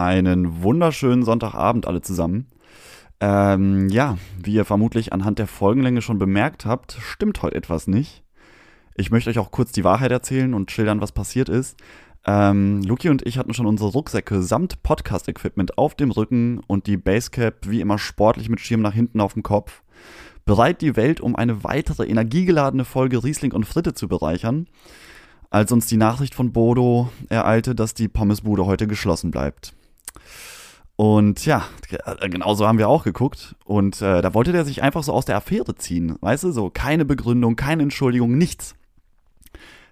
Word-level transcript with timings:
Einen 0.00 0.62
wunderschönen 0.62 1.24
Sonntagabend 1.24 1.86
alle 1.86 2.00
zusammen. 2.00 2.46
Ähm, 3.20 3.90
ja, 3.90 4.16
wie 4.42 4.54
ihr 4.54 4.64
vermutlich 4.64 5.12
anhand 5.12 5.38
der 5.38 5.46
Folgenlänge 5.46 6.00
schon 6.00 6.18
bemerkt 6.18 6.64
habt, 6.64 6.96
stimmt 7.02 7.42
heute 7.42 7.54
etwas 7.54 7.86
nicht. 7.86 8.24
Ich 8.94 9.10
möchte 9.10 9.28
euch 9.28 9.38
auch 9.38 9.50
kurz 9.50 9.72
die 9.72 9.84
Wahrheit 9.84 10.10
erzählen 10.10 10.54
und 10.54 10.70
schildern, 10.70 11.02
was 11.02 11.12
passiert 11.12 11.50
ist. 11.50 11.76
Ähm, 12.24 12.80
Luki 12.80 13.10
und 13.10 13.26
ich 13.26 13.36
hatten 13.36 13.52
schon 13.52 13.66
unsere 13.66 13.90
Rucksäcke 13.90 14.40
samt 14.40 14.82
Podcast-Equipment 14.82 15.76
auf 15.76 15.94
dem 15.94 16.12
Rücken 16.12 16.62
und 16.66 16.86
die 16.86 16.96
Basecap 16.96 17.68
wie 17.68 17.82
immer 17.82 17.98
sportlich 17.98 18.48
mit 18.48 18.60
Schirm 18.60 18.80
nach 18.80 18.94
hinten 18.94 19.20
auf 19.20 19.34
dem 19.34 19.42
Kopf. 19.42 19.82
Bereit 20.46 20.80
die 20.80 20.96
Welt, 20.96 21.20
um 21.20 21.36
eine 21.36 21.62
weitere 21.62 22.06
energiegeladene 22.06 22.86
Folge 22.86 23.22
Riesling 23.22 23.52
und 23.52 23.66
Fritte 23.66 23.92
zu 23.92 24.08
bereichern, 24.08 24.66
als 25.50 25.72
uns 25.72 25.88
die 25.88 25.98
Nachricht 25.98 26.34
von 26.34 26.52
Bodo 26.52 27.12
ereilte, 27.28 27.74
dass 27.74 27.92
die 27.92 28.08
Pommesbude 28.08 28.64
heute 28.64 28.86
geschlossen 28.86 29.30
bleibt. 29.30 29.74
Und 30.96 31.46
ja, 31.46 31.64
genauso 32.20 32.66
haben 32.66 32.76
wir 32.76 32.88
auch 32.88 33.04
geguckt. 33.04 33.56
Und 33.64 34.02
äh, 34.02 34.20
da 34.20 34.34
wollte 34.34 34.52
der 34.52 34.66
sich 34.66 34.82
einfach 34.82 35.02
so 35.02 35.14
aus 35.14 35.24
der 35.24 35.36
Affäre 35.36 35.74
ziehen. 35.74 36.16
Weißt 36.20 36.44
du, 36.44 36.52
so 36.52 36.68
keine 36.68 37.06
Begründung, 37.06 37.56
keine 37.56 37.84
Entschuldigung, 37.84 38.36
nichts. 38.36 38.74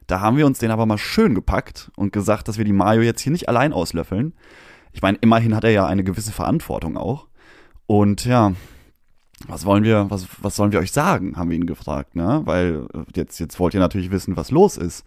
Da 0.07 0.21
haben 0.21 0.37
wir 0.37 0.45
uns 0.45 0.59
den 0.59 0.71
aber 0.71 0.85
mal 0.85 0.99
schön 0.99 1.35
gepackt 1.35 1.91
und 1.97 2.13
gesagt, 2.13 2.47
dass 2.47 2.59
wir 2.59 2.67
die 2.67 2.75
Mayo 2.75 3.01
jetzt 3.01 3.23
hier 3.23 3.33
nicht 3.33 3.49
allein 3.49 3.73
auslöffeln. 3.73 4.35
Ich 4.93 5.01
meine, 5.01 5.17
immerhin 5.23 5.55
hat 5.55 5.65
er 5.65 5.71
ja 5.71 5.87
eine 5.87 6.05
gewisse 6.05 6.33
Verantwortung 6.33 6.99
auch. 6.99 7.27
Und 7.87 8.27
ja, 8.27 8.53
was 9.47 9.65
wollen 9.65 9.85
wir, 9.85 10.11
was, 10.11 10.27
was 10.43 10.57
sollen 10.57 10.73
wir 10.73 10.81
euch 10.81 10.93
sagen, 10.93 11.37
haben 11.37 11.49
wir 11.49 11.57
ihn 11.57 11.67
gefragt, 11.67 12.17
ne? 12.17 12.43
Weil 12.45 12.87
äh, 12.93 12.99
jetzt, 13.15 13.39
jetzt 13.39 13.59
wollt 13.59 13.73
ihr 13.73 13.81
natürlich 13.81 14.11
wissen, 14.11 14.37
was 14.37 14.51
los 14.51 14.77
ist. 14.77 15.07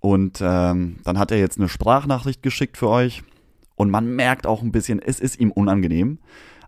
Und 0.00 0.42
ähm, 0.42 0.96
dann 1.04 1.18
hat 1.18 1.30
er 1.30 1.38
jetzt 1.38 1.56
eine 1.56 1.70
Sprachnachricht 1.70 2.42
geschickt 2.42 2.76
für 2.76 2.90
euch 2.90 3.22
und 3.76 3.90
man 3.90 4.06
merkt 4.14 4.46
auch 4.46 4.62
ein 4.62 4.72
bisschen, 4.72 5.00
es 5.00 5.20
ist 5.20 5.38
ihm 5.38 5.50
unangenehm. 5.50 6.18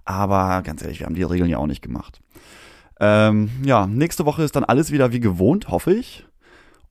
Aber 0.05 0.63
ganz 0.63 0.83
ehrlich, 0.83 1.01
wir 1.01 1.07
haben 1.07 1.15
die 1.15 1.23
Regeln 1.23 1.51
ja 1.51 1.59
auch 1.59 1.67
nicht 1.67 1.83
gemacht. 1.83 2.21
Ähm, 3.01 3.51
ja, 3.65 3.87
nächste 3.87 4.25
Woche 4.25 4.43
ist 4.43 4.57
dann 4.57 4.65
alles 4.65 4.93
wieder 4.93 5.13
wie 5.13 5.21
gewohnt, 5.21 5.69
hoffe 5.69 5.93
ich. 5.93 6.27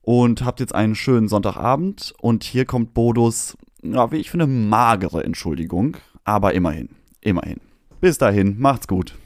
Und 0.02 0.44
habt 0.44 0.60
jetzt 0.60 0.74
einen 0.74 0.94
schönen 0.94 1.28
Sonntagabend. 1.28 2.14
Und 2.20 2.44
hier 2.44 2.64
kommt 2.64 2.94
Bodos, 2.94 3.56
ja, 3.82 4.12
wie 4.12 4.18
ich 4.18 4.30
finde, 4.30 4.46
magere 4.46 5.24
Entschuldigung. 5.24 5.96
Aber 6.24 6.54
immerhin, 6.54 6.90
immerhin. 7.20 7.60
Bis 8.00 8.18
dahin, 8.18 8.58
macht's 8.58 8.86
gut. 8.86 9.16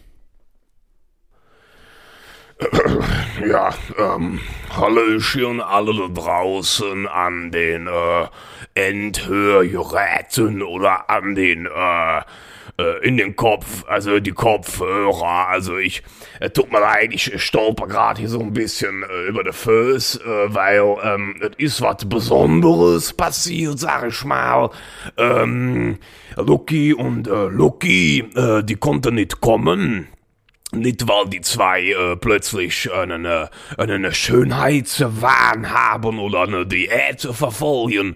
Ja, 3.46 3.70
ähm, 3.98 4.40
Hallöchen 4.76 5.60
alle 5.60 5.94
da 5.94 6.08
draußen 6.08 7.08
an 7.08 7.50
den 7.50 7.86
äh, 7.86 8.26
Endhörgeräten 8.74 10.62
oder 10.62 11.08
an 11.08 11.34
den 11.34 11.66
äh, 11.66 12.20
äh, 12.80 13.06
in 13.06 13.16
den 13.16 13.36
Kopf, 13.36 13.84
also 13.86 14.20
die 14.20 14.32
Kopfhörer. 14.32 15.48
Also 15.48 15.76
ich, 15.76 16.02
äh, 16.40 16.50
tut 16.50 16.72
mir 16.72 16.80
leid, 16.80 17.10
ich 17.12 17.40
stolper 17.42 17.86
gerade 17.86 18.20
hier 18.20 18.28
so 18.28 18.40
ein 18.40 18.52
bisschen 18.52 19.02
äh, 19.02 19.28
über 19.28 19.44
die 19.44 19.52
Föß, 19.52 20.16
äh, 20.16 20.54
weil 20.54 20.96
ähm, 21.02 21.36
es 21.40 21.50
ist 21.56 21.80
was 21.82 22.08
Besonderes 22.08 23.12
passiert, 23.12 23.78
sag 23.78 24.08
ich 24.08 24.24
mal. 24.24 24.70
Ähm, 25.16 25.98
Lucky 26.36 26.94
und 26.94 27.28
äh, 27.28 27.46
Lucky, 27.46 28.20
äh, 28.34 28.62
die 28.62 28.76
konnten 28.76 29.16
nicht 29.16 29.40
kommen. 29.40 30.08
Nicht, 30.72 31.08
weil 31.08 31.28
die 31.28 31.40
zwei 31.40 31.82
äh, 31.82 32.14
plötzlich 32.14 32.92
einen, 32.92 33.24
äh, 33.24 33.48
einen 33.76 34.14
Schönheitswahn 34.14 35.68
haben 35.68 36.20
oder 36.20 36.42
eine 36.42 36.64
Diät 36.64 37.22
verfolgen. 37.22 38.14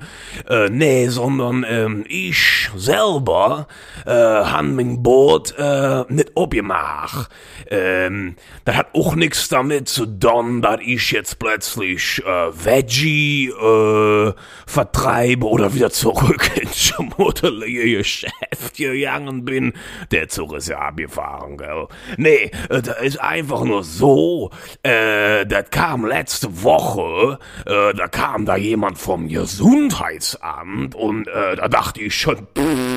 Äh, 0.48 0.68
nee, 0.70 1.08
sondern 1.08 1.66
ähm, 1.68 2.04
ich 2.06 2.70
selber 2.76 3.66
äh, 4.06 4.12
han 4.12 4.76
mein 4.76 5.02
Boot 5.02 5.52
äh, 5.58 6.04
nicht 6.08 6.30
abgemacht. 6.36 7.28
Ähm, 7.70 8.36
das 8.64 8.76
hat 8.76 8.94
auch 8.94 9.16
nichts 9.16 9.48
damit 9.48 9.88
zu 9.88 10.06
tun, 10.06 10.62
dass 10.62 10.78
ich 10.80 11.10
jetzt 11.10 11.40
plötzlich 11.40 12.22
äh, 12.24 12.50
Veggie 12.52 13.48
äh, 13.48 14.32
vertreibe 14.64 15.46
oder 15.48 15.74
wieder 15.74 15.90
zurück 15.90 16.52
ins 16.60 16.78
schmuddelige 16.78 17.98
Geschäft 17.98 18.76
gegangen 18.76 19.44
bin. 19.44 19.72
Der 20.12 20.28
Zug 20.28 20.54
ist 20.54 20.68
ja 20.68 20.78
abgefahren, 20.78 21.56
gell? 21.56 21.88
Nee, 22.16 22.43
äh, 22.68 22.82
das 22.82 23.00
ist 23.00 23.20
einfach 23.20 23.64
nur 23.64 23.84
so, 23.84 24.50
äh, 24.82 25.46
das 25.46 25.70
kam 25.70 26.06
letzte 26.06 26.62
Woche, 26.62 27.38
äh, 27.66 27.94
da 27.94 28.08
kam 28.08 28.46
da 28.46 28.56
jemand 28.56 28.98
vom 28.98 29.28
Gesundheitsamt 29.28 30.94
und 30.94 31.28
äh, 31.28 31.56
da 31.56 31.68
dachte 31.68 32.00
ich 32.00 32.14
schon, 32.14 32.46
pff, 32.56 32.93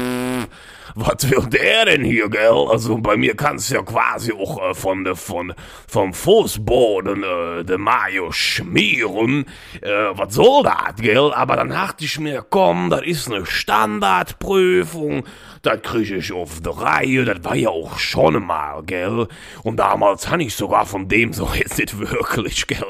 was 0.96 1.30
will 1.30 1.46
der 1.48 1.86
denn 1.86 2.04
hier, 2.04 2.30
gell? 2.30 2.68
Also 2.70 2.98
bei 2.98 3.18
mir 3.18 3.36
kannst 3.36 3.72
ja 3.72 3.82
quasi 3.82 4.32
auch 4.32 4.70
äh, 4.70 4.74
von 4.74 5.04
de, 5.04 5.16
von, 5.16 5.54
vom 5.88 6.14
Fußboden 6.14 7.24
äh, 7.24 7.64
de 7.64 7.78
Mayo 7.78 8.32
schmieren. 8.32 9.46
Äh, 9.82 9.90
was 10.14 10.34
soll 10.34 10.64
das, 10.64 10.96
gell? 10.98 11.34
Aber 11.34 11.56
dann 11.56 11.70
dachte 11.70 12.06
ich 12.06 12.20
mir, 12.20 12.46
komm, 12.50 12.90
das 12.90 13.02
ist 13.04 13.32
eine 13.32 13.46
Standardprüfung 13.46 15.24
das 15.68 15.82
krieg 15.82 16.12
ich 16.12 16.32
auf 16.32 16.62
der 16.62 16.74
Reihe, 16.74 17.26
das 17.26 17.44
war 17.44 17.56
ja 17.56 17.70
auch 17.70 17.98
schon 18.00 18.42
mal, 18.46 18.84
gell? 18.84 19.28
Und 19.64 19.78
damals 19.78 20.30
han 20.30 20.40
ich 20.40 20.56
sogar 20.56 20.86
von 20.86 21.10
dem 21.10 21.34
so 21.34 21.50
jetzt 21.54 21.78
nicht 21.78 22.00
wirklich, 22.00 22.68
gell? 22.68 22.86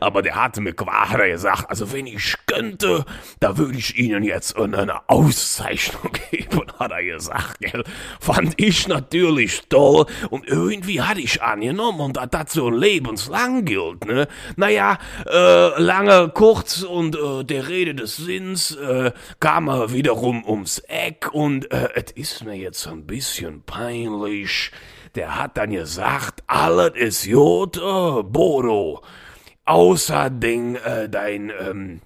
Aber 0.00 0.22
der 0.22 0.36
hatte 0.36 0.60
mir 0.60 0.72
quasi 0.72 1.28
gesagt, 1.28 1.68
also 1.68 1.92
wenn 1.92 2.06
ich 2.06 2.34
könnte, 2.46 3.04
da 3.40 3.58
würde 3.58 3.76
ich 3.76 3.98
Ihnen 3.98 4.22
jetzt 4.22 4.56
eine 4.56 5.08
Auszeichnung 5.08 6.12
geben, 6.30 6.62
hat 6.78 6.90
er 6.90 7.04
gesagt, 7.04 7.41
gell? 7.60 7.84
Fand 8.20 8.54
ich 8.56 8.88
natürlich 8.88 9.62
toll 9.68 10.06
und 10.30 10.46
irgendwie 10.46 11.00
hatte 11.02 11.20
ich 11.20 11.42
angenommen 11.42 12.00
und 12.00 12.16
dass 12.16 12.30
das 12.30 12.52
so 12.52 12.70
lebenslang 12.70 13.64
gilt, 13.64 14.04
ne? 14.04 14.28
Naja, 14.56 14.98
äh, 15.26 15.80
lange, 15.80 16.30
kurz 16.34 16.82
und 16.82 17.16
äh, 17.16 17.44
der 17.44 17.68
Rede 17.68 17.94
des 17.94 18.16
Sinns 18.16 18.74
äh, 18.76 19.12
kam 19.40 19.68
er 19.68 19.92
wiederum 19.92 20.44
ums 20.44 20.78
Eck 20.88 21.30
und 21.32 21.70
äh, 21.70 21.88
es 21.94 22.12
ist 22.12 22.44
mir 22.44 22.54
jetzt 22.54 22.86
ein 22.86 23.06
bisschen 23.06 23.62
peinlich. 23.62 24.70
Der 25.14 25.38
hat 25.38 25.58
dann 25.58 25.72
gesagt, 25.72 26.42
alles 26.46 26.92
ist 26.94 27.30
gut, 27.30 27.76
äh, 27.76 28.22
Bodo. 28.22 29.02
Außer 29.64 30.30
den, 30.30 30.76
äh, 30.76 31.08
dein, 31.08 31.50
ähm, 31.50 32.00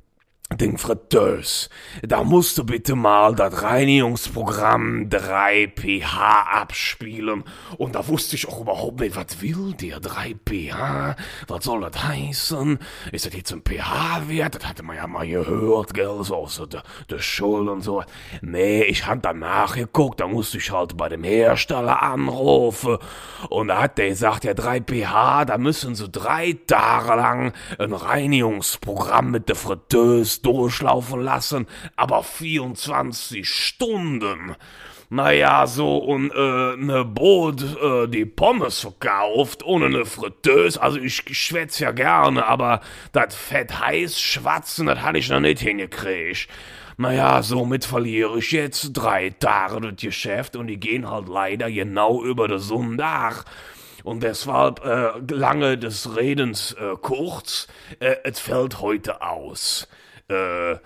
den 0.57 0.79
Fritteus. 0.79 1.69
Da 2.03 2.25
musst 2.25 2.59
du 2.59 2.65
bitte 2.65 2.95
mal 2.95 3.35
das 3.35 3.63
Reinigungsprogramm 3.63 5.09
3pH 5.09 6.17
abspielen. 6.53 7.45
Und 7.77 7.95
da 7.95 8.07
wusste 8.09 8.37
ich 8.37 8.49
auch 8.49 8.61
überhaupt 8.61 9.01
nicht, 9.01 9.17
was 9.17 9.41
will 9.41 9.75
der 9.75 10.01
3pH? 10.01 11.17
Was 11.49 11.65
soll 11.65 11.89
das 11.89 12.03
heißen? 12.03 12.79
Ist 13.13 13.27
das 13.27 13.35
jetzt 13.35 13.53
ein 13.53 13.63
pH-Wert? 13.63 14.57
Das 14.57 14.67
hatte 14.67 14.83
man 14.83 14.97
ja 14.97 15.07
mal 15.07 15.27
gehört, 15.27 15.95
gell? 15.95 16.19
So 16.23 16.37
aus 16.37 16.63
der, 16.71 16.83
der 17.11 17.19
Schule 17.19 17.73
und 17.73 17.83
so. 17.83 18.03
Nee, 18.41 18.83
ich 18.85 19.07
hab 19.07 19.23
dann 19.23 19.41
nachgeguckt, 19.41 20.21
da 20.21 20.27
musste 20.27 20.59
ich 20.59 20.71
halt 20.71 20.97
bei 20.97 21.09
dem 21.09 21.25
Hersteller 21.25 22.03
anrufen. 22.03 22.99
Und 23.51 23.69
da 23.69 23.83
hat 23.83 23.99
der 23.99 24.09
gesagt, 24.09 24.45
ja 24.45 24.53
3pH, 24.53 25.45
da 25.45 25.59
müssen 25.59 25.95
sie 25.95 26.09
drei 26.09 26.57
Tage 26.67 27.15
lang 27.17 27.53
ein 27.79 27.93
Reinigungsprogramm 27.93 29.31
mit 29.31 29.49
der 29.49 29.57
Fritteuse 29.57 30.41
durchlaufen 30.47 31.23
lassen, 31.23 31.67
aber 31.97 32.23
24 32.23 33.49
Stunden. 33.49 34.55
Naja, 35.09 35.67
so 35.67 35.99
und 35.99 36.31
äh, 36.33 36.77
ne 36.77 37.05
Brot, 37.05 37.63
äh, 37.63 38.09
die 38.09 38.25
Pommes 38.25 38.81
verkauft, 38.81 39.65
ohne 39.65 39.89
ne 39.89 40.05
Fritteuse. 40.05 40.81
Also 40.81 40.99
ich 40.99 41.23
schwätz 41.31 41.79
ja 41.79 41.93
gerne, 41.93 42.47
aber 42.47 42.81
dat 43.13 43.33
Fett 43.33 43.81
heiß 43.81 44.21
schwatzen, 44.21 44.87
das 44.87 45.03
hatte 45.03 45.19
ich 45.19 45.29
noch 45.29 45.41
nicht 45.41 45.61
hingekriegt. 45.61 46.49
Naja, 46.97 47.43
somit 47.43 47.85
verliere 47.85 48.39
ich 48.39 48.51
jetzt 48.53 48.93
drei 48.95 49.31
Tage 49.31 49.81
das 49.81 50.01
Geschäft 50.01 50.57
und 50.57 50.67
die 50.67 50.81
gehen 50.81 51.09
halt 51.09 51.29
leider 51.29 51.71
genau 51.71 52.25
über 52.25 52.49
den 52.49 52.59
Sonntag. 52.59 53.45
Und 54.03 54.23
deshalb 54.23 54.85
äh, 54.85 55.11
lange 55.33 55.79
des 55.79 56.17
Redens 56.17 56.73
äh, 56.73 56.95
kurz, 57.01 57.69
äh, 58.01 58.17
es 58.25 58.41
fällt 58.41 58.81
heute 58.81 59.21
aus 59.21 59.89
äh, 60.29 60.79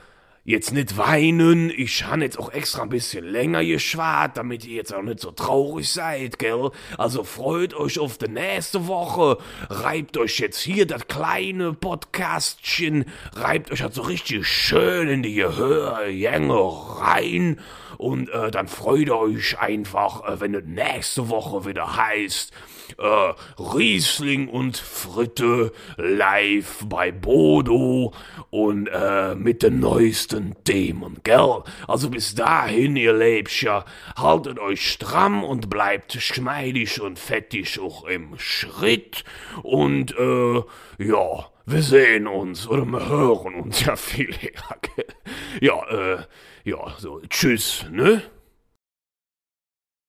jetzt 0.44 0.72
nicht 0.72 0.96
weinen. 0.96 1.70
Ich 1.70 2.04
han 2.06 2.22
jetzt 2.22 2.38
auch 2.38 2.52
extra 2.52 2.82
ein 2.82 2.88
bisschen 2.88 3.24
länger 3.24 3.64
geschwart, 3.64 4.36
damit 4.36 4.64
ihr 4.64 4.76
jetzt 4.76 4.94
auch 4.94 5.02
nicht 5.02 5.20
so 5.20 5.30
traurig 5.30 5.88
seid, 5.90 6.38
gell? 6.38 6.70
Also 6.96 7.24
freut 7.24 7.74
euch 7.74 7.98
auf 7.98 8.18
die 8.18 8.28
nächste 8.28 8.86
Woche. 8.86 9.38
Reibt 9.68 10.16
euch 10.16 10.38
jetzt 10.38 10.60
hier 10.60 10.86
das 10.86 11.06
kleine 11.08 11.72
Podcastchen, 11.72 13.04
reibt 13.34 13.70
euch 13.70 13.82
halt 13.82 13.94
so 13.94 14.02
richtig 14.02 14.46
schön 14.46 15.08
in 15.08 15.22
die 15.22 15.34
Gehörgänge 15.34 16.54
rein 17.00 17.60
Und 17.98 18.30
äh, 18.30 18.50
dann 18.50 18.66
freut 18.66 19.10
euch 19.10 19.58
einfach, 19.58 20.26
äh, 20.26 20.40
wenn 20.40 20.54
es 20.54 20.64
nächste 20.64 21.28
Woche 21.28 21.66
wieder 21.66 21.96
heißt, 21.96 22.52
äh, 22.98 23.32
Riesling 23.58 24.48
und 24.48 24.76
Fritte 24.76 25.72
live 25.96 26.84
bei 26.86 27.12
Bodo 27.12 28.12
und 28.50 28.88
äh, 28.88 29.34
mit 29.34 29.62
den 29.62 29.80
neuesten 29.80 30.29
Themen, 30.64 31.18
gell? 31.24 31.62
Also 31.86 32.10
bis 32.10 32.34
dahin, 32.34 32.96
ihr 32.96 33.12
Lebscher, 33.12 33.84
haltet 34.16 34.58
euch 34.58 34.90
stramm 34.90 35.44
und 35.44 35.70
bleibt 35.70 36.12
geschmeidig 36.12 37.00
und 37.00 37.18
fettig 37.18 37.78
auch 37.80 38.04
im 38.04 38.38
Schritt 38.38 39.24
und 39.62 40.16
äh, 40.18 40.62
ja, 40.98 41.46
wir 41.66 41.82
sehen 41.82 42.26
uns 42.26 42.66
oder 42.68 42.84
wir 42.84 43.08
hören 43.08 43.54
uns 43.54 43.84
ja 43.84 43.96
viel 43.96 44.30
eher, 44.40 44.78
gell? 44.96 45.06
Ja, 45.60 45.86
äh, 45.88 46.18
ja, 46.64 46.94
so, 46.98 47.20
tschüss, 47.28 47.86
ne? 47.90 48.22